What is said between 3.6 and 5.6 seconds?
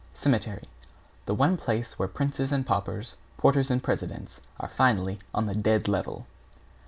and presidents are finally on the